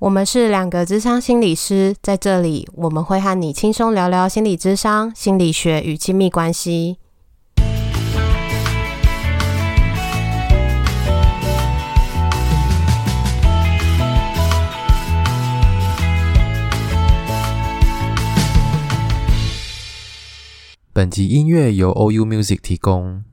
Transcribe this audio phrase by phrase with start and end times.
[0.00, 6.96] 我们是两个智商心理师，在这里我们会和你轻松聊聊心理智商、心理学与亲密关系。
[20.94, 23.29] 本集音乐由 OU Music 提供。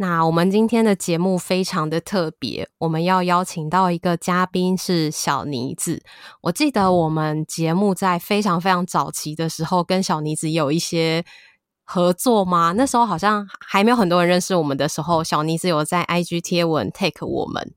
[0.00, 6.00] 那我们今天的节目非常的特别，我们要邀请到一个嘉宾是小妮子。
[6.42, 11.24] 我记得我们节目在非常非常早期的时候，跟小妮子有一些
[11.82, 12.74] 合作吗？
[12.76, 17.74] 那时候好像还没有很多人认识我们的时候，小妮子有在 IG 贴文 take 我们。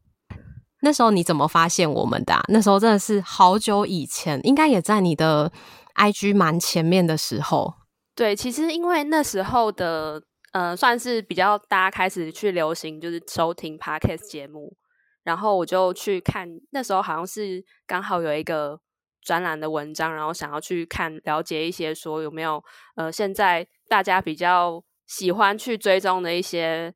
[0.81, 2.39] 那时候你怎么发现我们的？
[2.49, 5.51] 那时候真的是好久以前，应该也在你的
[5.95, 7.73] IG 蛮前面的时候。
[8.13, 10.21] 对，其实因为那时候的。
[10.51, 14.75] 呃，算是比较大家开始去流行，就是收听 Podcast 节目，
[15.23, 18.81] 然后我就去看，那时候好像是刚好有一个
[19.21, 22.61] 专栏的文章，然后想要去看了解一些，说有没有
[22.97, 26.93] 呃，现在大家比较喜欢去追踪的一些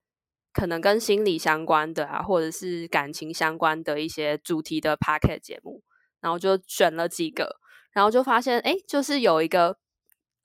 [0.52, 5.82] 可能跟心理相关的啊，或者是感情相关的一些主题的 Podcast 节目，
[6.20, 7.56] 然后就选了几个，
[7.94, 9.78] 然后就发现，哎，就是有一个。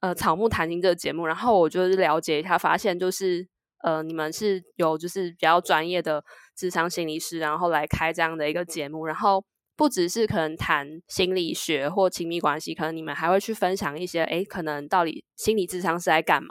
[0.01, 3.47] 呃，草木谈心这个节目，然后我就是了解一下，发现就是
[3.83, 6.23] 呃，你们是有就是比较专业的
[6.55, 9.43] 智商心理师，然后来开这样的一个节目，然后
[9.75, 16.49] 不只是可能谈心理学或亲密关系，可能你们还会去分享一些，诶，可能到底心理智商是在干嘛？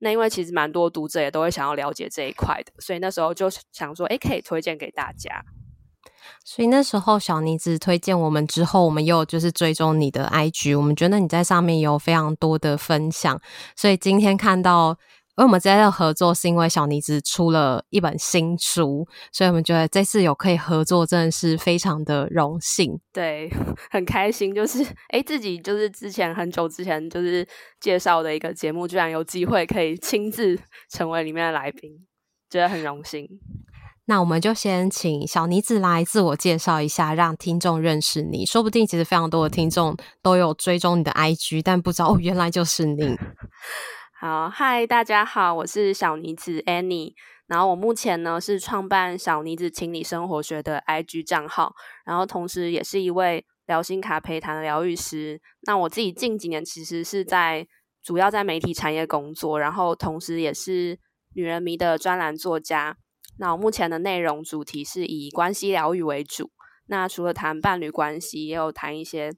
[0.00, 5.42] 那因为其实蛮多读者也都会想要了解这一块的，所以那时候就想说，诶，可以推荐给大家。
[6.44, 13.40] 所以那时候小妮子推荐我们之后，我们又就是追踪你的 IG，我们觉得你在上面有非常多的分享，
[13.74, 14.90] 所以今天看到，
[15.36, 23.50] 因为我们在这合作是因为小妮子出了一本新书，所以我们觉得这次有可以合作，真的是非常的荣幸，对，
[23.90, 27.48] 很开心，就是诶自己就是之前很久之前就是
[27.80, 30.58] 介绍的一个节目，居然有机会可以亲自
[30.90, 31.90] 成为里面的来宾，
[32.50, 33.26] 觉得很荣幸。
[34.06, 38.44] 那我们就先请小妮子来自我介绍一下，让听众认识你。
[38.44, 43.16] 说不定其实非常多的听众都有追踪你的 IG，但不知道哦， 原来就是你。
[44.20, 47.14] 好，嗨，大家好，我是小妮子 Annie。
[47.46, 55.40] 然后我目前呢是创办小妮子轻理生活学的 IG 账号，然后同时也是一位疗心卡陪谈的疗愈师。
[55.62, 57.66] 那我自己近几年其实是在
[58.02, 60.98] 主要在媒体产业工作，然后同时也是
[61.34, 62.96] 女人迷的专栏作家。
[63.38, 66.50] 那我目前的内容主题是以关系疗愈为主。
[66.86, 69.32] 那除了谈伴侣关系，也有谈一些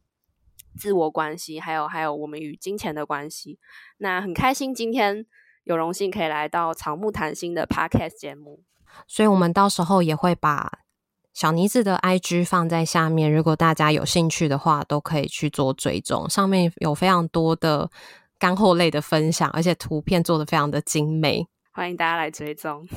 [0.79, 3.59] 自我关系，还有还有我们与金钱的关系。
[3.99, 5.25] 那很开心今天
[5.65, 8.63] 有荣幸可以来到草木谈心的 Podcast 节目。
[9.07, 10.81] 所以我们到时候也会把
[11.33, 16.29] 小妮子的 IG 放在下面，如果大家有兴趣的话，都可以去做追踪。
[16.29, 17.91] 上面有非常多的
[18.39, 22.89] 干货类的分享，而且图片做的非常的精美，欢迎大家来追踪。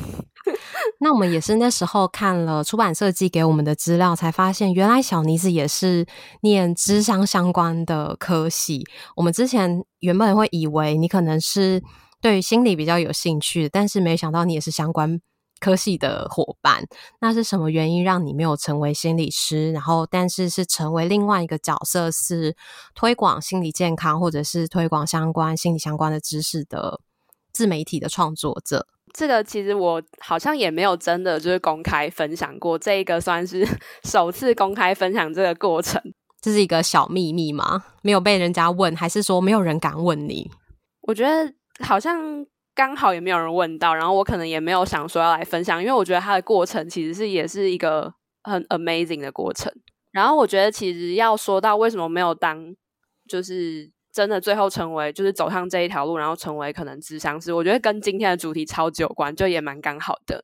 [1.01, 6.05] 那我们也是那时候看了出版社寄给我们的资料，才发现原来小妮子也是
[6.43, 8.85] 念智商相关的科系。
[9.17, 11.83] 我们之前原本会以为你可能是
[12.21, 15.19] 对心理比较有兴趣，但是没想到你也是相关
[15.59, 16.85] 科系的伙伴。
[17.19, 19.73] 那是什么原因让你没有成为心理师？
[19.73, 22.55] 然后，但是是成为另外一个角色，是
[22.95, 27.01] 推广心理健康或者是推广相关心理相关的知识的
[27.51, 28.87] 自媒体的创作者？
[29.11, 33.67] 这个其实我好像也没有真的就是公开分享过，这一个算是
[34.05, 35.99] 首次公开分享这个过程。
[36.39, 37.83] 这是一个小秘密吗？
[38.03, 40.49] 没有被人家问，还是说没有人敢问你？
[41.01, 41.51] 我觉得
[41.83, 48.13] 好像刚好也没有人问到，然后我可能也没有想说要来分享，因为我觉得它的过程其实是也是一个
[48.43, 49.73] 很 amazing 的过程。
[50.11, 52.75] 然后我觉得其实要说到为什么没有当，
[53.27, 53.91] 就是。
[54.19, 60.43] 真的最后成为就是走上这一条路，然后成为可能智商师，我觉得跟今天的主题超级有关，就也蛮刚好的。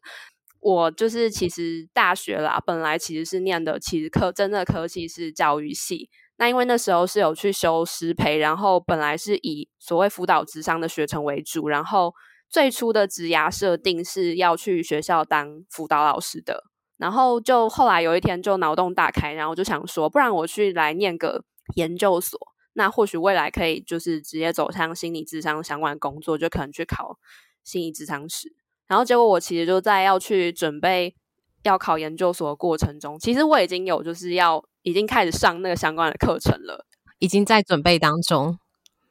[0.61, 6.09] 我就是其实大学啦，本来其实是念的，其实科真的科系是教育系。
[6.37, 12.13] 那因为那时候是有去修师培，然后本来是以所谓辅导咨商的学程为主，然后
[12.49, 16.63] 最初的职涯设定是要去学校当辅导老师的。
[16.97, 21.43] 然后就后来有一天就脑洞大开，然后就想说，不然我去来念个
[21.75, 22.39] 研究所，
[22.77, 27.17] 那或许未来可以就是直接走向心理智商相关的工作，就可能去考
[27.63, 28.53] 心理智商师。
[28.87, 31.15] 然后结果我其实就在要去准备
[31.63, 36.85] 要考研究所的过程中，其实我已经有就是要已经开始上那个相关的课程了，
[37.19, 38.59] 已经在准备当中。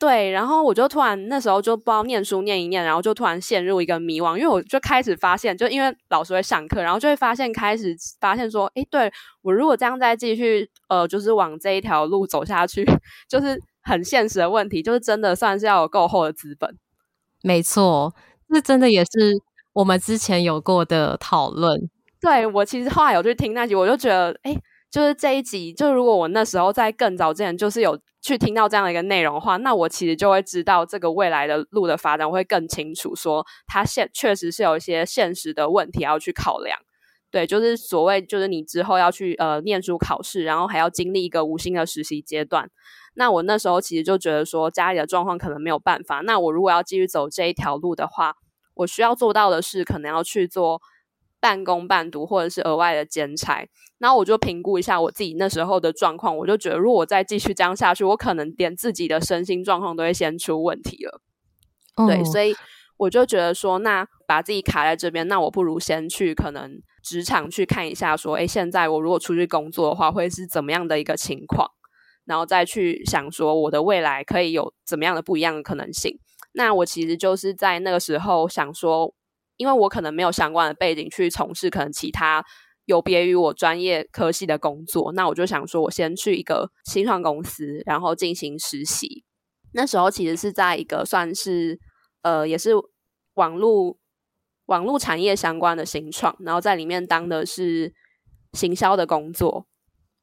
[0.05, 9.11] 对，然后我就突然那时候就不知道念书念一念，然后就突然陷入一个迷惘，因为我就开始发现，就因为老师会上课，然后就会发现开始发现说，诶，对，
[9.41, 12.85] 我如果这样再继续呃，就是往这一条路走下去，
[13.27, 16.77] 就是很现实的问题，就是真的算是要有够厚的资本。
[17.43, 18.15] 没错，
[18.53, 19.41] 这真的也是。
[19.73, 21.91] 我们之前有过的讨论，
[22.21, 24.55] 对，我其实后来有去听那集，我就觉得，哎，
[24.94, 36.79] 就是这一集，就如果我那时候在更早之前就是有去听到这样的一个内容的话，那我其实就会知道这个未来的路的发展，我会更清楚，说它现确实是有一些现实的问题要去考量。
[37.32, 42.70] 对，就是所谓，就是你之后要去呃念书考试，然后还要经历一个无薪的实习阶段。
[43.14, 46.20] 那我那时候其实就觉得说，家里的状况可能没有办法。
[46.20, 48.37] 那我如果要继续走这一条路的话，
[48.75, 50.81] 我需要做到的是，可能要去做
[51.44, 53.69] 半工半读，或者是额外的兼差。
[53.99, 61.20] 然后我就评估一下我自己那时候的状况，我就觉得，如果我再继续这样下去，我可能连自己的身心状况都会先出问题了。
[61.96, 62.06] 哦。
[62.06, 62.56] 对，所以
[62.96, 71.69] 我就觉得说，那把自己卡在这边，那我不如先去可能职场去看一下，说，诶，现在我如果出去工作的话，会是怎么样的一个情况，
[72.25, 76.19] 然后再去想说，我的未来可以有怎么样的不一样的可能性。
[76.52, 79.12] 那我其实就是在那个时候想说，
[79.56, 82.45] 因为我可能没有相关的背景去从事可能其他
[82.87, 89.25] 有别于我专业科系的工作，那我就想说，我先去一个新创公司，然后进行实习。
[89.73, 91.79] 那时候其实是在一个算是
[92.23, 92.73] 呃，也是
[93.35, 93.97] 网络
[94.67, 97.95] 网络产业相关的新创，然后在里面当的是
[98.53, 99.67] 行销的工作。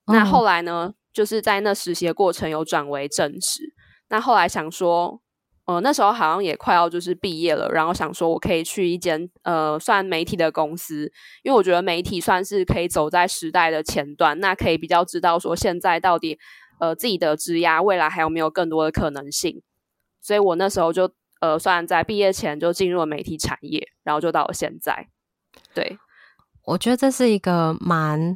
[0.06, 0.16] 嗯。
[0.16, 3.74] 那后来呢，就是在那实习的过程有转为正职。
[4.10, 5.22] 那后来想说。
[5.72, 11.12] 呃，那时候好像也快要就是毕业了，然后想说我可以去一间呃算媒体的公司，
[11.44, 16.40] 因为我觉得媒体算是可以走在时代的前端，那可以比较知道说现在到底
[16.80, 19.62] 呃自己的职涯未来还有没有更多的可能性，
[20.20, 25.08] 所以我那时候就呃算在毕业前就进入了媒体产业，然后就到了现在。
[25.74, 25.98] 对，
[26.66, 28.36] 我觉得这是一个蛮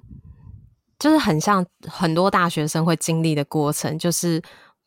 [1.00, 4.42] 就是很像很多大学生会经历的过程，就是。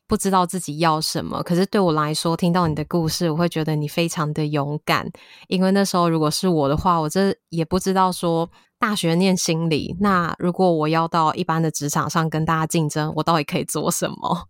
[0.09, 5.07] 不知道自己要什么，可是对我来说，听到你的故事，我会觉得你非常的勇敢。
[5.49, 14.49] 因为那时候如果是我的话，我这也不知道说大学念心理，那如果我要到一般的职场上跟大家竞争，我到底可以做什么？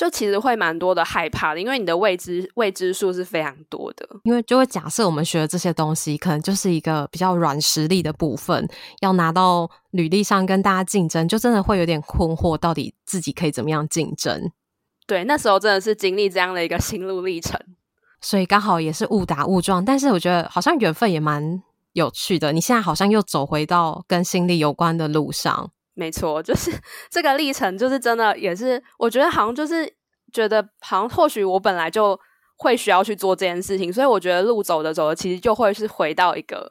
[0.00, 4.08] 就其实会蛮多的害怕的，因为你的未知未知数是非常多的。
[4.22, 8.66] 因为就会假设我们学的这些东西，可能就是一个比较软实力的部分，
[9.02, 14.50] 要拿到履历上跟大家竞争，就真的会有点困惑，到底自己可以怎么样竞争？
[15.06, 17.60] 对，那时候真的是经历这样的一个心路历程，
[18.22, 19.84] 所以刚好也是误打误撞。
[19.84, 21.62] 但是我觉得好像缘分也蛮
[21.92, 25.70] 有趣的，你现在好像又走回到跟心理有关的路上。
[25.94, 26.70] 没错，就是
[27.10, 29.92] 这个历程，就是真的也是，我觉得好像就是
[30.32, 32.18] 觉得好像或许我本来就
[32.56, 36.70] 会需要去做这件事情，所以我觉得路走着走着，其实就会是回到一个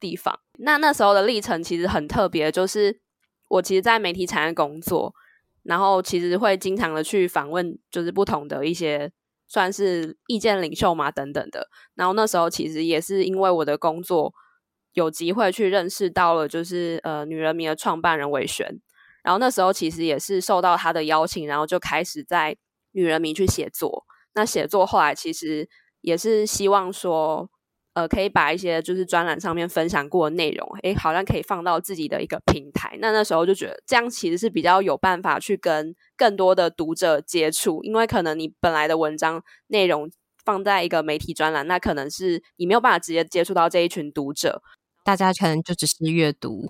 [0.00, 0.38] 地方。
[0.58, 3.00] 那那时候的历程其实很特别，就是
[3.48, 5.14] 我其实，在媒体产业工作，
[5.62, 9.10] 然后其实会经常的去访问，就是不同的一些
[9.48, 11.68] 算是意见领袖嘛等等的。
[11.94, 14.34] 然后那时候其实也是因为我的工作。
[14.96, 18.80] 有机会去认识到了，就是呃，女人迷的创办人韦璇，
[19.22, 22.56] 然后那时候其实也是受到他的邀请，然后就开始在
[22.92, 24.06] 女人迷去写作。
[24.34, 25.68] 那写作后来其实
[26.00, 27.50] 也是希望说，
[27.92, 32.96] 呃，可以把一些就是专栏上面分享过的内容，诶，好像可以放到自己的一个平台。
[32.98, 40.10] 那那时候就觉得这样其实是比较有办法去跟更多的读者接触，因为可能你本来的文章内容
[40.42, 44.62] 放在一个媒体专栏，那可能是你没有办法直接接触到这一群读者。
[45.06, 46.68] 大家可能就只是阅读，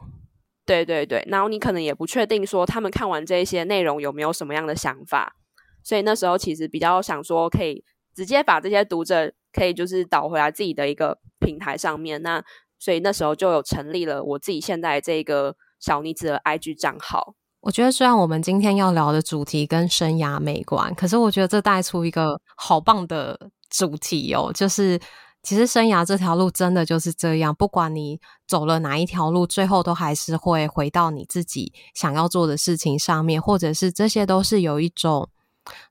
[0.67, 5.37] 对对对，然后你可能也不确定说他们看完这些内容有没有什么样的想法，
[5.83, 7.83] 所以那时候其实比较想说可以
[8.15, 12.45] 直接把这些读者可以就是导回来自己的一个平台上面，那
[12.79, 17.37] 所以那时候就有成立了我自己现在这个小妮子的 IG 账号。
[17.61, 25.01] 我觉得虽然我们今天要聊的主题跟生涯没关，可是我觉得这带出一个好棒的主题哦，就是。
[25.47, 35.31] 其实生涯这条路真的就是这样，不管你走了哪一条路，最后都还是会回到你自己想要做的事情上面，或者是这些都是有一种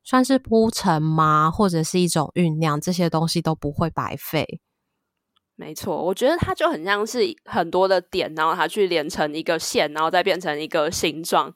[0.03, 1.49] 算是铺陈吗？
[1.49, 4.59] 或者是一种酝酿，这些东西都不会白费。
[5.55, 11.53] 没错，我觉得它就很像是很多的点，然后它去连成一个线，然后再变成一个形状，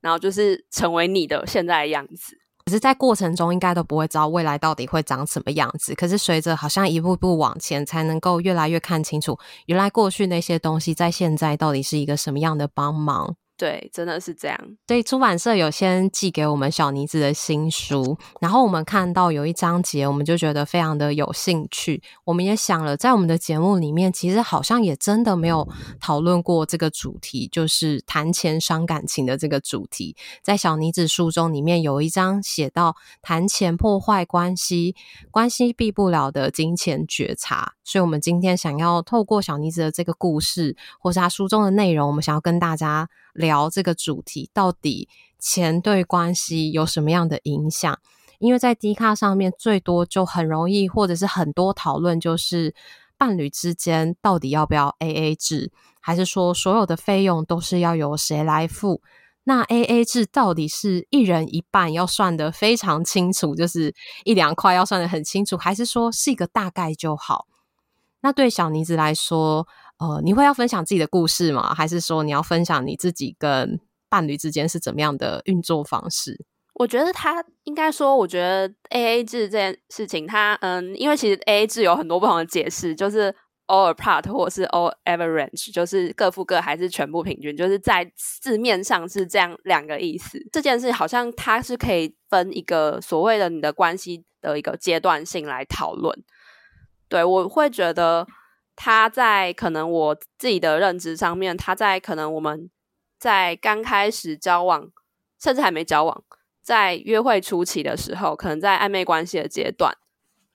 [0.00, 2.38] 然后就是成为你的现在的样子。
[2.66, 5.94] 可是，在过程中应该都不会知道未来到底会长什么样子。
[5.94, 13.36] 可是，随着好像一步步往前，才能够越来越看清楚，原来过去那些东西在现在到底是一个什么样的帮忙。
[13.56, 14.58] 对，真的是这样。
[14.88, 22.02] 所以出版社有先寄给我们小妮子的新书，然后我们看到有一章节，我们就觉得非常的有兴趣。
[22.24, 25.68] 我们也想了，在我们的节目里面，其实好像也真的没有
[26.00, 30.16] 讨论过这个主题，就是谈钱伤感情的这个主题。
[30.42, 34.96] 在小妮子书中里面有一章写到，谈钱破坏关系，
[35.30, 37.74] 关系避不了的金钱觉察。
[37.84, 43.08] 所以，我们今天想要透过小妮子的这个故事，或是她书中的内容，我们想要跟大家。
[43.44, 45.08] 聊这个主题，到底
[45.38, 47.98] 钱对关系有什么样的影响？
[48.40, 52.74] 因为在 D 卡上面最多就很容易，或者是很多讨论，就是
[53.16, 55.70] 伴侣之间到底要不要 AA 制，
[56.00, 59.00] 还是说所有的费用都是要由谁来付？
[59.44, 67.46] 那 AA 制到底是一人一半要算得非常清楚，就是一两块要算得很清楚，还是说是一个大概就好？
[68.22, 71.72] 那对小妮子来说，呃，你会要分享自己的故事吗？
[71.72, 76.44] 还是说你要分享你自己跟伴侣之间是怎么样的运作方式？
[76.74, 83.32] 我觉得他应该说，我觉得 AA 制这件事情，它嗯，因为其实 AA 制有很多不同的解释，就是
[83.68, 90.44] all apart 或是 all average，就是各付各还是全部平均，就是在字面上是这样两个意思。
[90.50, 96.24] 这件事好像它是可以分一个所谓的你的关系的一个阶段性来讨论。
[97.08, 98.26] 对，我会觉得。
[98.76, 102.70] 他在可能我自己的认知上面，他在可能我们
[103.18, 104.90] 在刚开始交往，
[105.40, 106.24] 甚至还没交往，
[106.62, 109.96] 在约会初期的时候，可能在暧昧关系的阶段，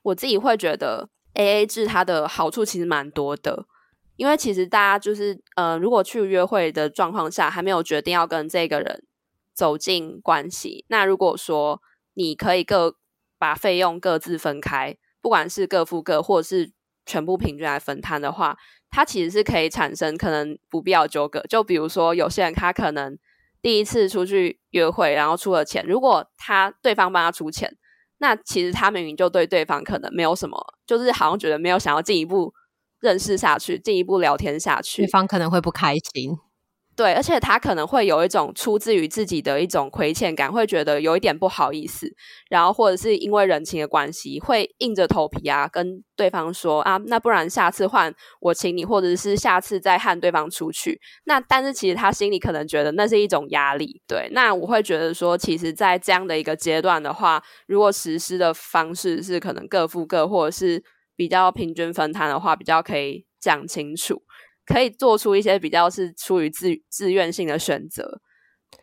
[0.02, 3.66] 我自己会觉得 AA 制它的好处其实蛮多的，
[4.18, 9.06] 因为其实大家就是呃，如果去约会的状况下还没有决定要跟这个人
[9.54, 11.82] 走进关系，那如果说
[12.16, 12.96] 你可以各
[13.38, 16.74] 把费用各自分开，不管是各付各，或者是
[17.10, 18.56] 全部平均来分摊的话，
[18.92, 21.42] 它其实是可以产生可能不必要纠葛。
[21.50, 23.18] 就比如说，有些人他可能
[23.64, 27.76] 第一次出去约会，然后出了钱，如果他对方帮他出钱，
[28.20, 32.54] 那其实他明明就对对方可能没有什么，就是好像觉得没有想要进一步
[33.00, 36.38] 认识下去，进一步聊天下去，对方可能会不开心。
[37.00, 42.14] 对，而且他可能会有一种出自于自己的一种亏欠感，会觉得有一点不好意思，
[42.50, 51.00] 然后或者是因为人情的关系，会硬着头皮啊跟对方说啊，那不然下次换我请你，或者是下次再和对方出去。
[51.24, 54.02] 那但是其实他心里可能觉得那是一种压力。
[54.06, 60.84] 对，那我会觉得说，其实，在这样的一个阶段的话，如果实施的方式是可能各付各，或者是
[61.16, 64.22] 比较平均分摊的话，比较可以讲清楚。
[64.70, 68.22] 可以做出一些比较是出于自自愿性的选择，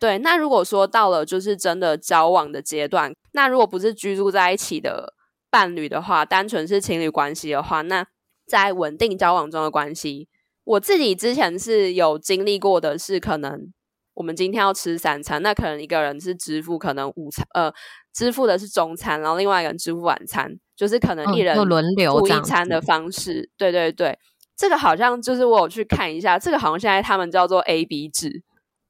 [0.01, 0.19] 对。
[0.19, 5.15] 那如果说到了就是真的交往的阶段，那如果不是居住在一起的
[5.49, 8.05] 伴侣的话，单纯是情侣关系的话，那
[8.49, 10.29] 在稳定交往中的关系，
[10.65, 13.73] 我自己之前是有经历过的是，可能
[14.15, 17.73] 我们今天要吃三餐，那可能一个人是支付可能午餐，呃，
[18.13, 24.19] 支付的是中餐，然后另外一个人支付晚餐，就是可能一人轮流付一餐的方式，嗯、对对对。
[24.57, 28.43] 这个好像就是我有去看一下，这个好像现在他们叫做 A B 制，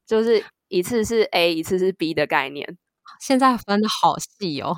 [0.05, 2.77] 就是一次是 A，一次是 B 的概念。
[3.19, 4.75] 现在分的好细哦。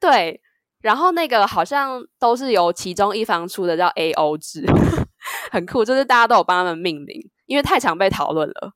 [0.00, 0.40] 对，
[0.80, 4.64] 然后那个好像都是由其中一方出的，叫 A O 制，
[5.52, 8.72] 很酷，就是大家都有帮他们命名，因为太常被讨论了。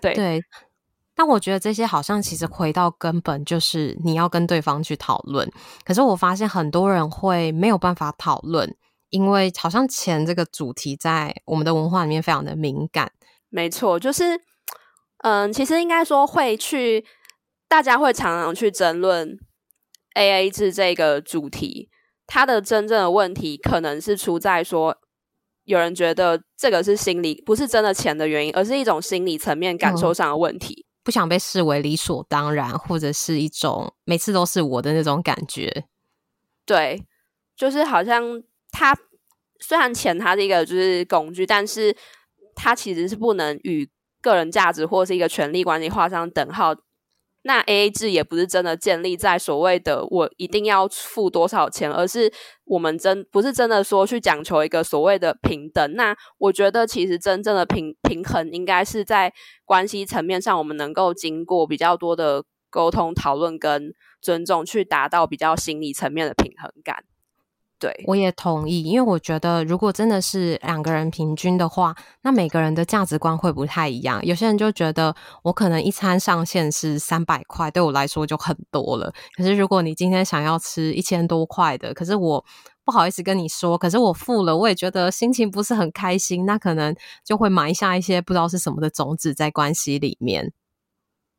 [0.00, 0.42] 对对，
[1.14, 5.48] 但我觉得这些好像其实回到根本就是你要跟对方去讨论，
[5.84, 8.74] 可是我发现很多人会没有办法讨论。
[9.16, 13.10] 因为好像钱这个主题在我们的文化里面非常的敏感，
[13.48, 14.38] 没错，就是
[15.22, 17.02] 嗯，其实应该说会去，
[17.66, 19.38] 大家会常常去争论
[20.14, 21.88] AA 制这个主题，
[22.26, 24.98] 它的真正的问题可能是出在说，
[25.64, 35.86] 有人觉得这个是心理，不是真的钱的原因，而是一种心理层面感受上的问题，嗯，不想被视为理所当然，或者是一种每次都是我的那种感觉，
[36.66, 37.02] 对，
[37.56, 38.42] 就是好像。
[38.78, 38.94] 它
[39.60, 41.96] 虽然钱它是一个就是工具，但是
[42.54, 43.88] 它其实是不能与
[44.22, 46.74] 个人价值或是一个权力关系画上等号。
[47.42, 52.32] 那 AA 制也不是真的建立在所谓的我一定要付多少钱，而是
[52.64, 55.92] 我们真不是真的说去讲求一个所谓的平等。
[55.94, 59.32] 那我觉得其实真正的平平衡应该是在
[59.64, 67.04] 关系层面上，我们能够经过比较多的沟通、讨论跟尊重，去达到比较心理层面的平衡感。
[67.78, 74.24] 对，我也同意，因为我觉得如果真的是两个人平均的话，那每个人的价值观会不太一样。
[74.24, 79.12] 有些人就觉得我可能一餐上限是三百块，对我来说就很多了。
[79.36, 82.42] 可是如果你今天想要吃一千多块的，可是我
[82.82, 90.50] 不好意思跟你说，可是我付了，我也觉得心情不是很开心，那可能就会埋下一些不知道是什么的种子在关系里面。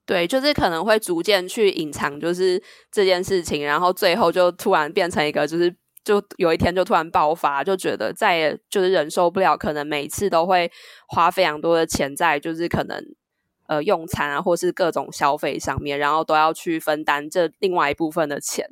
[0.06, 5.76] 对，就是可能会逐渐去隐藏，就是这件事情，然后最后就突然变成一个就是。
[6.08, 10.72] 就有一天就突然爆发，就觉得再也就是忍受不了，可能每次都会
[11.06, 13.04] 花非常多的钱在就是可能
[13.68, 18.70] 呃用餐啊，或是各种消费上面，然后都要去分担这另外一部分的钱。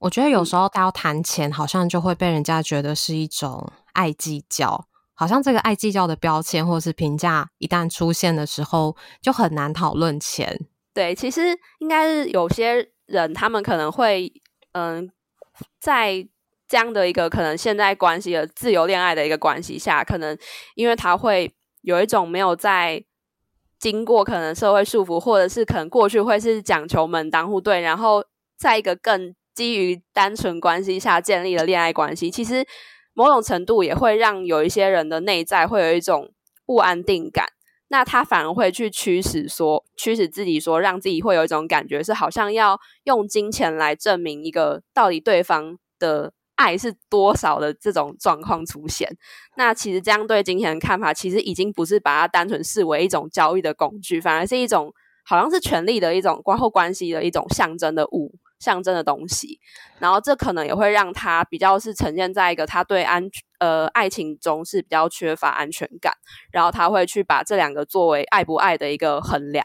[0.00, 10.66] 我觉得有时候他要谈钱，好像就会被人家觉得是一种爱计较，好像这个爱计较的标签或是评价一旦出现的时候，就很难讨论钱。
[10.92, 14.30] 对，其实应该是有些人他们可能会
[14.72, 15.12] 嗯、呃、
[15.80, 16.28] 在。
[16.68, 20.36] 这样的一个可能，现在关系的自由恋爱的一个关系下，可能
[20.74, 23.04] 因为他会有一种没有在
[23.78, 28.24] 经过可能社会束缚，或者是可能过去会是讲求门当户对，然后
[28.58, 32.66] 在一个更基于单纯关系下建立了恋爱关系，其实
[33.12, 36.32] 某种程度也会让有一些人的内在会有一种
[36.64, 37.46] 不安定感，
[37.88, 46.32] 那他反而会去驱使说，驱使自己说，让自己会有一种感觉是好像要用金钱来证明一个到底对方的。
[46.56, 49.08] 爱是多少的这种状况出现，
[49.56, 54.92] 那其实这样对金钱的看法，其实已经不是把它单纯视为一种交易的工具，反而是一种
[55.24, 59.60] 好像是权力的一种关系关系的一种象征的物、象征的东西。
[59.98, 66.14] 然后这可能也会让他比较是呈现在一个他对安呃爱情中是比较缺乏安全感，
[66.50, 69.64] 然后他会去把这两个作为爱不爱的一个衡量。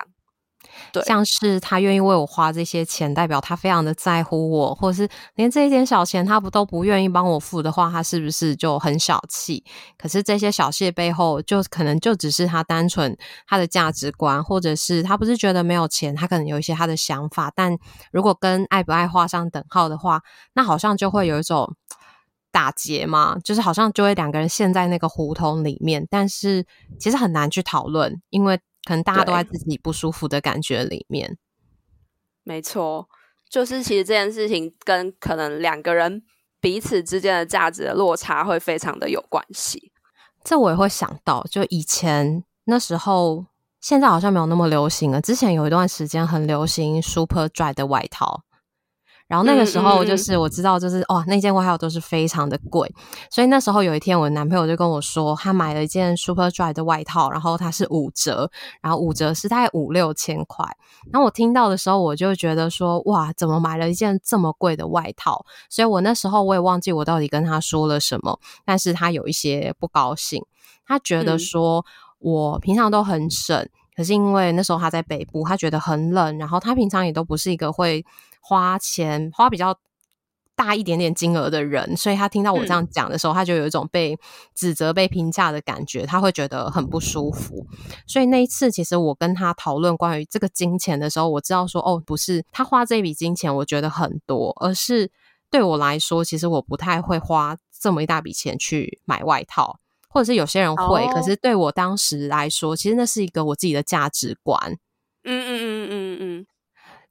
[1.06, 9.64] 像是他愿意为我花这些钱，代表他非常的在乎我，或者是连这一点小钱他不都不愿意帮我付的话，他是不是就很小气？
[9.98, 13.18] 可是这些小气背后，就可能就只是他单纯
[13.48, 17.52] 他的价值观，或者是他不是觉得没有钱，他可能有一些他的想法。
[17.56, 17.78] 但
[18.12, 20.22] 如果跟爱不爱画上等号的话，
[20.54, 21.76] 那好像就会有一种
[22.52, 26.66] 打结嘛，就是好像就会两个人陷在那个胡同里面，但是
[27.00, 28.60] 其实很难去讨论，因为。
[28.84, 31.38] 可能大家都在自己不舒服的感觉里面，
[32.44, 33.08] 没错，
[33.50, 36.24] 就是其实这件事情跟可能两个人
[36.60, 39.92] 彼此之间的价值的落差会非常的有关系。
[40.44, 43.46] 这我也会想到，就以前那时候，
[43.80, 45.22] 现在好像没有那么流行了。
[45.22, 48.44] 之前有一段时间很流行 Superdry 的外套。
[49.32, 52.94] 然后那个时候，就是我知道，就是哇、那件外套都是非常的贵，
[53.30, 60.66] 所以那时候有一天，我的男朋友就跟我说，他买了一件 Superdry 的外套，然后它是五折，然后五折是大概五六千块。
[61.14, 65.46] 然后我听到的时候，我就觉得说，哇，怎么买了一件这么贵的外套？
[65.70, 70.44] 所以我那时候我也忘记我到底跟他说了什么，但是他有一些不高兴，
[70.86, 71.86] 他觉得说
[72.20, 73.66] 我平常都很省，
[73.96, 78.06] 可是因为那时候他在北部，他觉得很冷，然后他平常也都不是一个会。
[78.52, 79.80] 花钱花比较
[80.58, 84.20] 大一点点金额的人，所以他听到我这样讲的时候，嗯，他就有一种被
[84.54, 87.66] 指责、被评价的感觉，他会觉得很不舒服。
[88.06, 95.10] 所以那一次，其实我跟他讨论关于这个金钱的时候，我知道说，哦，不是他花这笔金钱，我觉得很多，而是
[95.50, 104.78] 对我来说，其实我不太会花这么一大笔钱去买外套，或者是有些人会，哦，可是对我当时来说，其实那是一个我自己的价值观。
[105.24, 106.46] 嗯嗯嗯嗯嗯。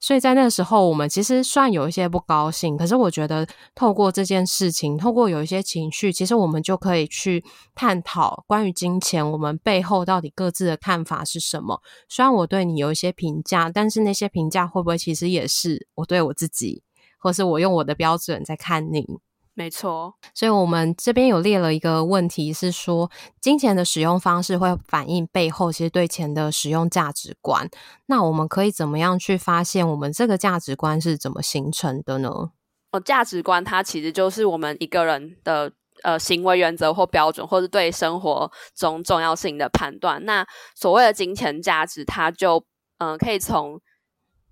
[0.01, 7.43] 所以在那时候，我们其实算有一些不高兴，可是我觉得透过这件事情，透过有一些情绪，其实我们就可以去
[7.75, 11.79] 探讨关于金钱，我们背后到底各自的看法是什么。
[12.09, 16.81] 虽然我对你有一些评价，但是那些评价会不会其实也是我对我自己，
[17.19, 19.05] 或是我用我的标准在看你？
[19.53, 23.11] 没错，所以我们这边有列了一个问题，是说
[23.41, 27.69] 金钱的使用方式会反映背后其实对钱的使用价值观。
[28.05, 32.51] 那我们可以怎么样去发现我们这个价值观是怎么形成的呢？
[32.91, 40.23] 哦，价值观它其实就是我们一个人的呃行为原则或标准，或是对生活中重要性的判断。
[40.25, 42.65] 那所谓的金钱价值，它就
[42.99, 43.81] 嗯、呃、可以从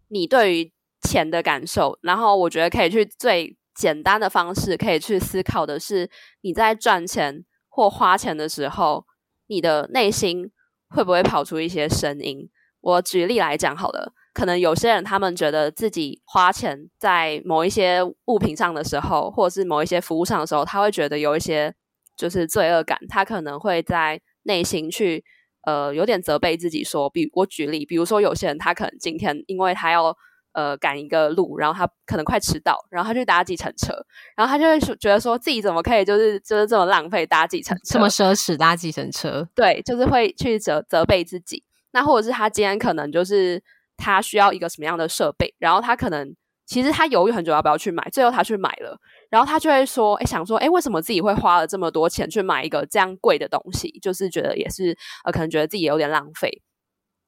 [0.10, 3.56] 你对于钱的感受，然后我觉得可以去最。
[3.76, 6.10] 简单的方式可以去思考的是，
[6.42, 9.06] 你在赚钱或花钱的时候，
[9.48, 10.52] 你的内心
[10.90, 12.50] 会不会跑出一些声音？
[12.82, 21.74] 我举例来讲好了，可能有些人他们觉得自己花钱在某一些物品上的时候，或者是某一些服务上的时候，他会觉得有一些
[22.16, 25.24] 就是罪恶感，他可能会在内心去
[25.66, 30.16] 呃有点责备自己说，比我举例，比如说有些人他可能今天因为他要
[30.54, 33.94] 呃赶一个路，然后他可能快迟到，然后他去搭计程车，
[34.36, 41.64] 然后他就会觉得说自己怎么可以就是就是这么浪费搭计程车，这么奢侈搭计程车，对，就是会去责责备自己。
[41.92, 43.64] 那或者是他今天可能就是。
[44.02, 45.54] 他需要一个什么样的设备？
[45.58, 46.34] 然后他可能
[46.66, 48.98] 其实他犹豫很久要不要去买，最后他去买了，
[49.30, 53.92] 然后他就会说：“哎，想说，哎，为什么自己会花了这么多钱去买一个这样贵的东西？
[54.02, 56.62] 就是觉得也是呃，可能觉得自己有点浪费。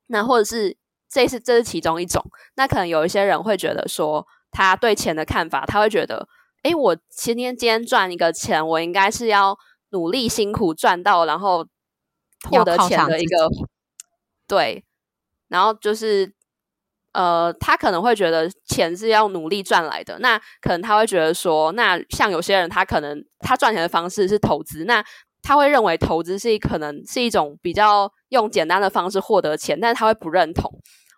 [0.07, 0.77] 那或者是
[1.11, 2.23] 这是这是其中一种。
[2.55, 6.27] 那可能有一些人会觉得说，他对钱的看法，他会觉得：
[6.63, 9.57] 哎，我今天今天赚一个钱，我应该是要
[9.89, 11.67] 努力辛苦赚到，然后
[12.49, 13.49] 获得钱的一个
[14.47, 14.85] 对，
[15.49, 16.33] 然后就是。”
[17.13, 25.03] 呃，他可能会觉得钱是要努力赚来的，那可能他会觉得说，那像有些人，他可能他赚钱的方式是投资，那
[25.41, 30.71] 他会认为投资是可能是一种比较用简单的方式获得钱，但是他会不认同，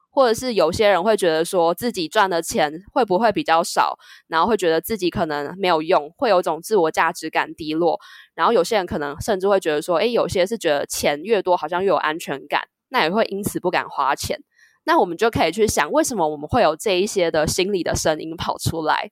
[0.09, 7.99] 或者是有些人会觉得说自己赚的钱会不会比较少，然后会觉得自己可能没有用，会有种自我价值感低落，
[8.33, 14.39] 然后有些人可能甚至会觉得说，诶，有些是觉得钱越多好像越有安全感，那也会因此不敢花钱。
[14.85, 19.11] 那我们就可以去想，为什么我们会有这一些的心理的声音跑出来？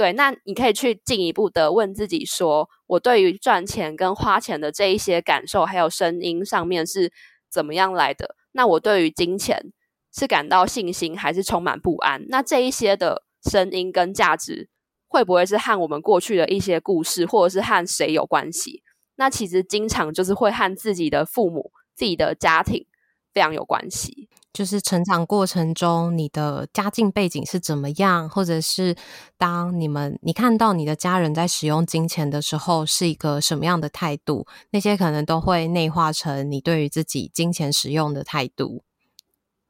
[0.00, 7.12] 对，那你可以去进一步的问自己说，我对于赚钱跟花钱的这一些感受还有声音上面是
[7.50, 8.34] 怎么样来的？
[8.52, 9.74] 那我对于金钱
[10.10, 12.24] 是感到信心还是充满不安？
[12.30, 14.70] 那这一些的声音跟价值
[15.06, 18.82] 会不会是和我们过去的一些故事，或者是和谁有关系？
[19.16, 22.86] 那其实经常就是会和自己的父母、自己的家庭
[23.34, 24.30] 非常有关系。
[24.52, 28.96] 就是成长过程中，你的家境背景是怎么样，或者是
[29.38, 34.46] 当你们你看到你的家人在使用金钱的时候，是一个什么样的态度？
[34.70, 38.82] 那些可能都会内化成你对于自己金钱使用的态度。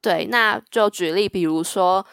[0.01, 2.03] 对，那就举例，比如说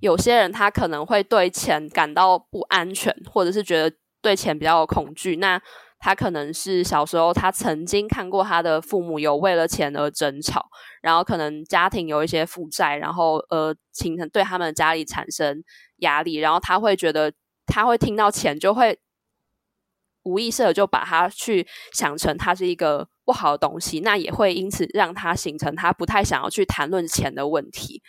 [0.00, 5.36] 有些人他可能会对钱感到不安全，或者是觉得对钱比较有恐惧。
[5.36, 5.58] 那
[5.98, 10.66] 他可能是小时候，他曾经看过他的父母有为了钱而争吵，
[11.02, 15.62] 然后可能家庭有一些负债，然后呃形成对他们家里产生
[15.96, 17.32] 压力，然后他会觉得
[17.66, 18.98] 他会听到钱就会
[20.22, 28.02] 无意识的就把他去想成他是一个不好的东西，那也会因此让他形成他不太想要去谈论钱的问题。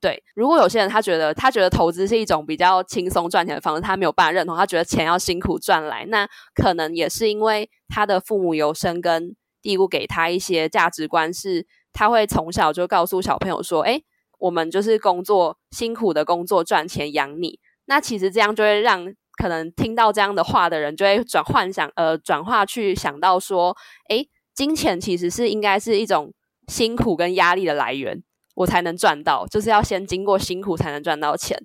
[0.00, 14.04] 对，如果有些人他觉得他觉得投资是一种比较轻松赚钱的方式，他没有办法认同，他觉得钱要辛苦赚来，那可能也是因为他的父母有深根蒂固给他一些价值观，是他会从小就告诉小朋友说：“诶，
[14.40, 19.06] 我们就是工作辛苦的工作赚钱养你。”那其实这样就会让
[19.38, 23.74] 可能听到这样的话的人就会转幻想，呃，转化去想到说
[24.10, 26.34] ：“诶，金钱其实是应该是一种
[26.68, 28.22] 辛苦跟压力的来源。”
[28.54, 31.58] 我才能赚到，就是要先经过辛苦才能赚到钱，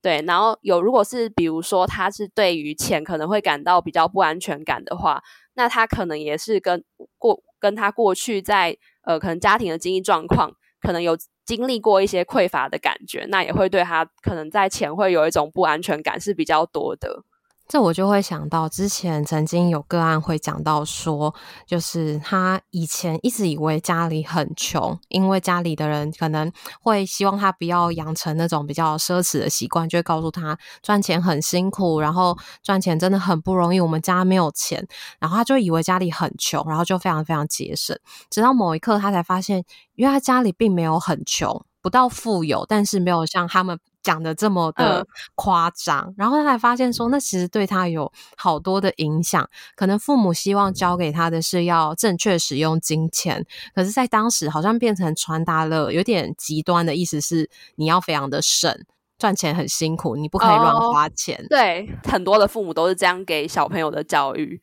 [0.00, 0.22] 对。
[0.26, 5.22] 然后有，如果是比如说他是对于钱可能会感到比较不安全感的话，
[5.54, 6.84] 那他可能也是跟
[7.18, 17.24] 过跟他过去在呃可能家庭的经济状况可能有经历过一些匮乏的感觉，那也会对他可能在钱会有一种不安全感是比较多的。
[17.68, 21.34] 这我就会想到，之前曾经有个案会讲到说，
[21.66, 26.50] 就是他以前一直以为家里很穷，因为家里的人可能
[26.80, 34.86] 会希望他不要养成那种比较奢侈的习惯，就会告诉他赚钱很辛苦，然后赚钱真的很不容易，我们家没有钱，
[35.18, 37.98] 然后他就以为家里很穷，然后就非常非常节省，
[38.30, 39.64] 直到某一刻他才发现，
[39.96, 43.76] 因为他家里并没有很穷，不到富有，但是没有像他们。
[44.06, 49.44] 讲的这么的夸张，嗯，然后他才发现说，那其实对他有好多的影响。
[49.74, 58.72] 可能父母希望教给他的是要正确使用金钱，可是，在当时好像变成传达了有点极端的意思，是你要非常的省，
[59.18, 61.36] 赚钱很辛苦，你不可以乱花钱。
[61.42, 64.60] 哦，对，很多的父母都是这样给小朋友的教育。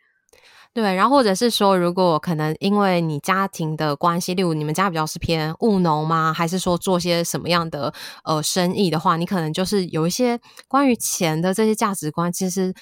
[0.73, 6.33] 对，然后或者是说，如果可能因为你家庭的关系，例如你们家比较是偏务农吗？
[6.33, 12.73] 还是说做些什么样的呃生意的话，你可能就是有一些关于钱的这些价值观，其实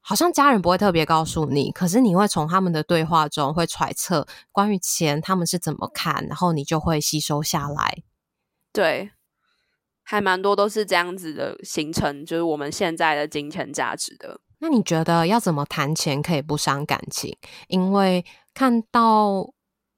[0.00, 8.02] 好像家人不会特别告诉你，可是你会从他们的对话中会揣测关于钱他们是怎么看，然后你就会吸收下来。
[8.72, 9.12] 对，
[10.02, 14.40] 还蛮多都是这样子的形成，就是我们现在的金钱价值的。
[14.58, 17.36] 那你觉得要怎么谈钱可以不伤感情？
[17.68, 19.46] 因为看到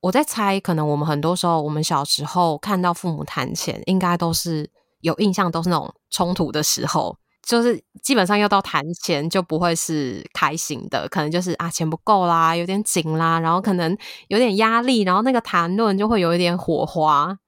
[0.01, 7.17] 我在猜，可能我们很多时候，我们小时候看到父母谈钱，应该都是有印象都是那种冲突的时候。
[7.47, 17.39] 就是基本上要到谈钱就不会是开心的，可能就是啊钱不够啦，有点紧啦，然后可能有点压力，然后那个谈论就会有一点火花。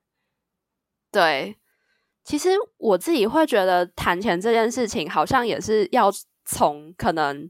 [1.12, 1.54] 对，
[2.24, 6.10] 其实我自己会觉得谈钱这件事情，好像也是要
[6.50, 7.48] 从可能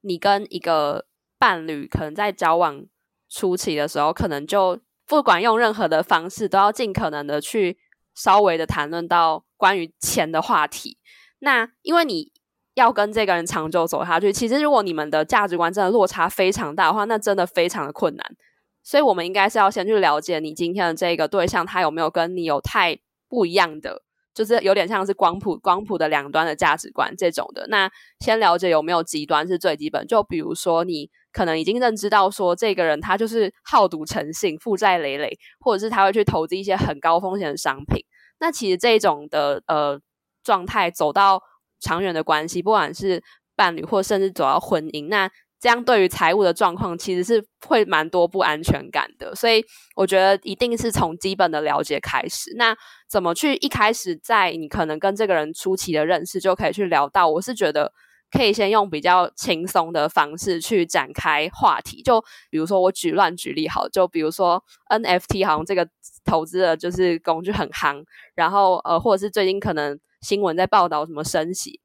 [0.00, 1.06] 你跟一个
[1.38, 2.84] 伴侣可能在交往
[3.28, 7.78] 初期的时候，可能就不管用任何的方式，都要尽可能的去
[8.14, 10.98] 稍微的谈论到关于钱的话题。
[11.38, 12.32] 那因为你
[12.74, 18.36] 要跟这个人长久走下去，其实如果你们的价值观真的落差非常大的话，那真的非常的困难。
[18.82, 24.02] 所以我们应该是要先去了解你今天的这个对象，他有没有跟你有太不一样的，
[24.34, 27.66] 就是有点像是光谱光谱的两端的价值观这种的。
[27.68, 27.90] 那
[28.20, 30.06] 先了解有没有极端是最基本。
[30.06, 38.04] 就比如说你可能已经认知到说这个人他就是好赌成性、负债累累，或者是他会去投资一些很高风险的商品。
[38.40, 40.00] 那其实这种的呃。
[40.44, 41.40] 状态走到
[41.78, 43.22] 长远的关系，不管是
[43.54, 45.30] 伴侣或甚至走到婚姻，那
[45.62, 49.32] 这样对于财务的状况其实是会蛮多不安全感的。
[49.36, 52.52] 所以我觉得一定是从基本的了解开始。
[52.56, 52.76] 那
[53.08, 57.28] 怎么去一开始在你可能跟这个人初期的认识就可以去聊到？
[57.28, 57.92] 我是觉得
[58.32, 62.02] 可以先用比较轻松的方式去展开话题。
[62.02, 62.20] 就
[62.50, 65.88] 比如说我举乱举例好，就比如说 NFT 好像这个
[66.24, 68.02] 投资的就是工具很夯，
[68.34, 70.00] 然后呃，或者是最近可能。
[70.22, 71.80] 新闻在报道什么升息，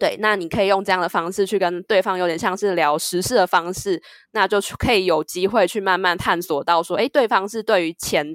[0.00, 8.26] 对，那你可以用这样的方式去跟对方有点像是聊时事的方式，那就可以有机会去慢慢探索到说，诶，对方是对于钱，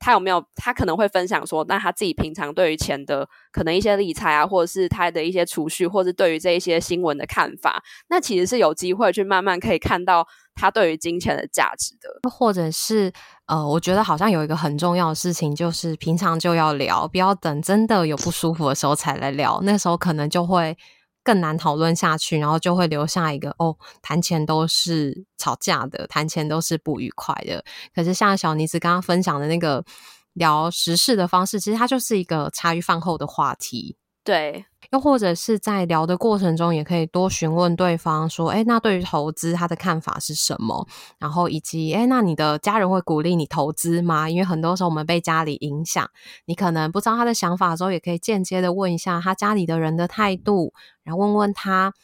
[0.00, 13.12] 他有没有，他可能会分享说，那他自己平常对于钱的可能一些理财啊，或者是他的一些储蓄，或是对于这一些新闻的看法，那其实是有机会去慢慢可以看到他对于金钱的价值的，或者是。
[13.46, 19.60] 呃，我觉得好像有一个很重要的事情，就是平常就要聊，不要等真的有不舒服的时候才来聊。
[19.62, 20.74] 那时候可能就会
[21.22, 27.64] 更难讨论下去，然后就会留下一个哦，谈钱都是吵架的，谈钱都是不愉快的。
[27.94, 29.84] 可是像小妮子刚刚分享的那个
[30.32, 33.96] 聊时事的方式，其实它就是一个茶余饭后的话题。
[34.24, 40.86] 对，又或者是在聊的过程中，也可以多询问对方说：“哎，那对于投资他的看法是什么？”
[41.18, 46.06] 然后以及“哎，那你的家人会鼓励你投资吗？”因为很多时候我们被家里影响，
[46.44, 50.74] 你可能不知道他的想法的时候，也可以间接的问一下他家里的人的态度，
[51.04, 51.94] 然后问问他，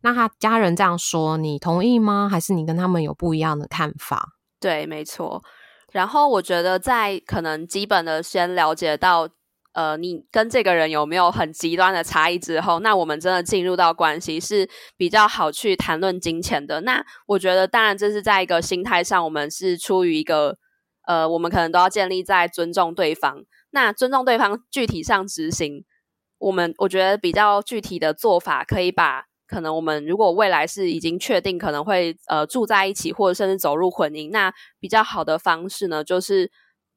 [0.00, 2.28] 那他家人这样说，你同意吗？
[2.28, 4.30] 还是你跟他们有不一样的看法？
[4.58, 5.44] 对，没错。
[5.92, 9.28] 然后我觉得在可能基本的先了解到。
[9.74, 16.80] 呃，你跟这个人有没有很极端的差异之后，那我们真的进入到关系是比较好去谈论金钱的。
[16.82, 20.56] 那我觉得，当然这是在一个心态上，我们是出于一个
[21.08, 23.42] 呃，我们可能都要建立在尊重对方。
[23.72, 25.84] 那尊重对方，具体上执行，
[26.38, 36.52] 我们我觉得比较具体的做法，可以把可能我们如果未来是已经确定可能会呃住在一起，或者甚至走入婚姻，那比较好的方式呢，就是。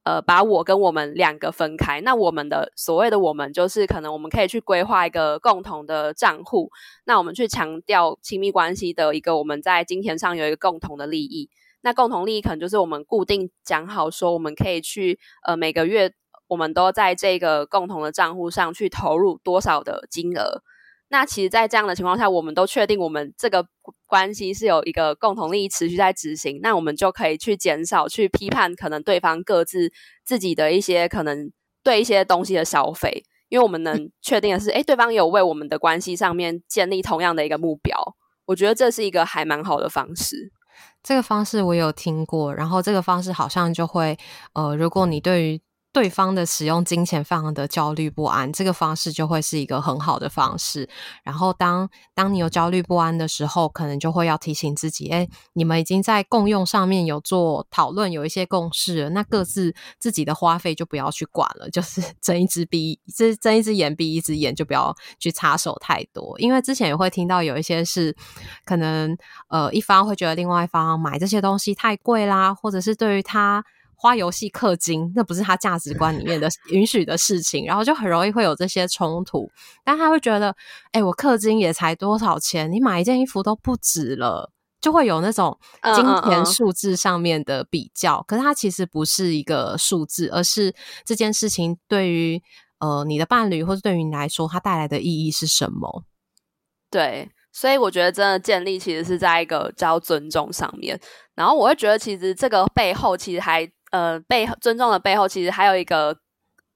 [0.07, 1.99] 呃，把我跟我们两个分开。
[1.99, 6.71] 那我们的所谓的我们，就是可能我们可以去规划一个共同的账户。
[7.03, 11.49] 那我们去强调亲密关系的一个，我们在金钱上有一个共同的利益。
[11.81, 16.13] 那共同利益可能就是我们固定讲好说，我们可以去呃每个月，
[16.47, 20.63] 我们都在这个共同的账户上去投入多少的金额。
[21.09, 23.65] 那其实，在这样的情况下，我们都确定我们这个
[24.05, 29.91] 关系是有一个共同利益持续在执行，那我们就可以去减少去批判可能对方各自
[30.25, 31.51] 自己的一些可能
[31.83, 37.97] 对一些东西的消费，因为我们能确定的是，诶，对方有为我们的关系上面建立同样的一个目标，
[38.45, 40.51] 我觉得这是一个还蛮好的方式。
[41.01, 44.17] 这个方式我有听过，然后这个方式好像就会，
[44.53, 45.61] 呃，如果你对于
[45.97, 50.87] 对方的使用金钱非常的焦虑不安，这个方式就会是一个很好的方式。
[51.23, 66.37] 然后当当你有焦虑不安的时候，可能就会要提醒自己：哎，你们已经在共用上面有做讨论，有一些共识了，那各自自己的花费就不要去管了，就是 睁一只闭，这睁一只眼闭一只眼，就不要去插手太多。
[66.37, 68.15] 因为之前也会听到有一些是
[68.63, 69.17] 可能
[69.49, 73.65] 呃一方会觉得另外一方买这些东西太贵啦，或者是对于他。
[73.99, 79.49] 花游戏氪金，那不是他价值观里面的 允许的事情，然后就很容易会有这些冲突。
[79.83, 80.51] 但他会觉得，
[80.91, 85.57] 哎、欸，我氪金也才多少钱，你买一件衣服都不值了，就会有那种
[85.95, 88.17] 金钱数字上面的比较。
[88.17, 88.25] Uh, uh, uh.
[88.27, 92.39] 可是它其实不是一个数字，而是这件事情对于
[92.77, 96.03] 呃你的伴侣或者对于你来说，它带来的意义是什么？
[96.91, 100.99] 对，所以我觉得真的建立其实是在一个叫尊重上面。
[101.33, 103.67] 然后我会觉得，其实这个背后其实还。
[103.91, 106.17] 呃，被尊重的背后，其实还有一个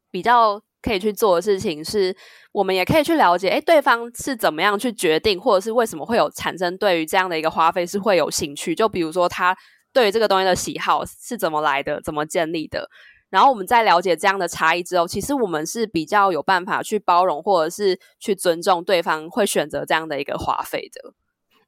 [0.09, 2.15] 比较可以去做的事情是，
[2.51, 8.73] 我们也可以去了解，诶，对方是怎么样去决定，或者是为什么会有产生对于这样的一个花费是会有兴趣。
[8.73, 9.55] 就比如说他
[9.93, 12.89] 对于这个东西的喜好是怎么来的，怎么建立的。
[13.29, 21.13] 然后我们在了解这样的差异之后，其实我们是比较有办法去包容，或者是去尊重对方会选择这样的一个花费的。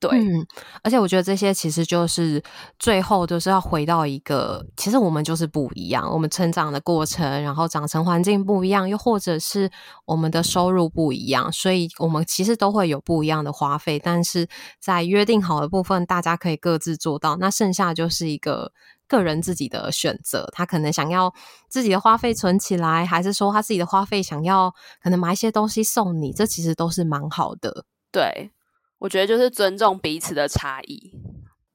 [0.10, 0.46] 对，嗯，
[0.84, 2.44] 而且我觉得这些其实就是
[2.78, 9.72] 最后都是要回到一个，其实我们就是不一样，我们成长的过程，然后长成环境不一样，又或者是
[10.06, 14.48] 我们的收入不一样，所以我们其实都会有不一样的花费，但是
[14.80, 18.74] 在约定好的部分，大家可以各自做到，那剩下就是一个
[19.08, 21.34] 个人自己的选择，他可能想要
[21.70, 28.52] 自己的花费存起来，还是说他自己的花费想要可能买一些东西送你，这其实都是蛮好的，对。
[29.04, 31.12] 我觉得就是尊重彼此的差异，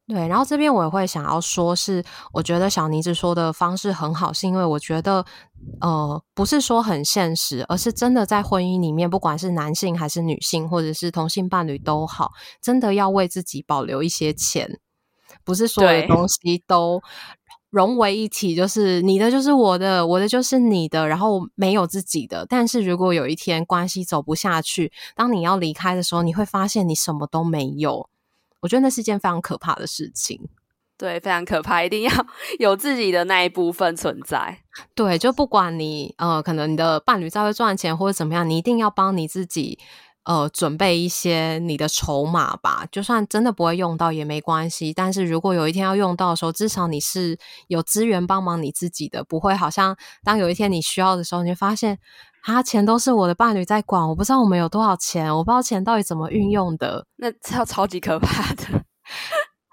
[0.07, 0.27] 对。
[0.27, 5.23] 然后这边我也会想要说，是我觉得小妮子说的方式很好，是因为我觉得，
[5.83, 14.81] 呃，不是说很现实，而是真的在婚姻里面，不管是男性还是女性，或者是同性伴侣都好，真的要为自己保留一些钱，
[15.45, 17.03] 不是所有的东西都。
[17.71, 22.47] 融为一体，就是你的就是我的，我的就是你的，然后没有自己的。
[22.49, 28.09] 但是如果有一天关系走不下去，当你要离开的时候，你会发现你什么都没有。
[28.61, 30.49] 我觉得那是件非常可怕的事情。
[30.97, 32.11] 对，非常可怕，一定要
[32.59, 34.59] 有自己的那一部分存在。
[34.97, 39.79] 对，就不管你呃，可能你的伴侣在会赚钱或者怎么样，你一定要帮你自己。
[40.29, 44.93] 呃，准备一些你的筹码吧，就算真的不会用到也没关系。
[44.93, 47.39] 但是如果有一天要用到的时候，至少你是
[47.69, 51.99] 有资源帮忙你自己的，不会好像当有一天你需要的时候，你会发现
[52.43, 58.65] 啊，钱都是我的伴侣在管，我不知道我们有多少钱，我不知道钱到底怎么运用的，那超超级可怕的。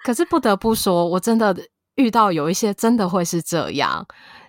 [0.05, 1.53] 可是不得不说，我真的
[1.95, 4.07] 遇到有一些真的会是这样。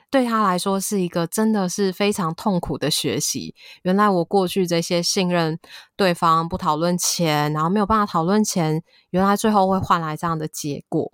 [0.09, 3.55] 对他来说是一个真的是非常痛苦的学习。
[3.83, 5.59] 原来我过去这些信任
[5.97, 11.11] 对方，不讨论钱，然后没有办法讨论钱，原来最后会换来这样的结果。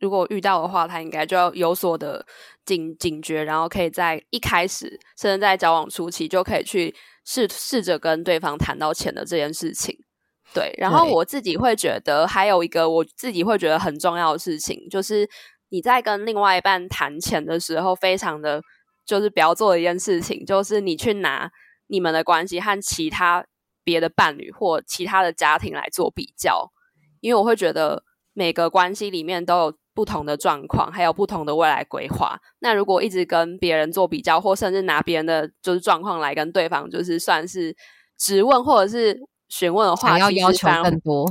[0.00, 2.24] 如果遇到的话，他应该就要有所的
[2.64, 9.94] 警警觉，然后可以在一开始，甚至在交往初期就可以去试试着跟对方谈到钱的这件事情。
[10.54, 15.28] 对，然后我自己会觉得还有一个我自己会觉得很重要的事情就是。
[15.70, 18.62] 你在跟另外一半谈钱的时候，非常的
[19.06, 21.50] 就是不要做的一件事情，就是你去拿
[21.86, 23.44] 你们的关系和其他
[23.82, 26.70] 别的伴侣或其他的家庭来做比较，
[27.20, 32.38] 因为我会觉得每个关系里面都有不同的状况，还有不同的未来规划。
[32.60, 37.76] 那如果一直跟别人做比较，或甚至拿别人的就是状况来跟对方就是算是
[38.18, 41.26] 质问或者是询问的话，要要求更多。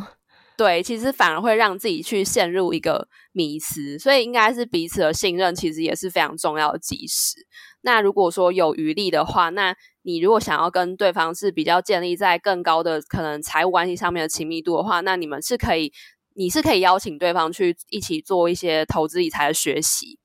[0.60, 7.48] 对，其实反而会让自己去陷入一个迷思，所以应该是彼此的信任，其实也是非常重要的基石。
[7.80, 15.94] 那如果说有余力的话，那你如果想要跟对方是比较建立在更高的可能财务关系上面的亲密度的话，那你们是可以，
[16.36, 20.19] 你是可以邀请对方去一起做一些投资理财的学习。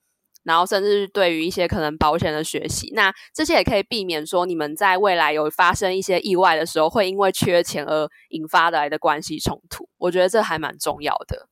[0.44, 9.88] 然后，甚至对于一些可能保险的学习，那这些也可以避免说你们在未来有发生一些意外的时候，会因为缺钱而引发来的关系冲突。
[9.98, 11.48] 我觉得这还蛮重要的。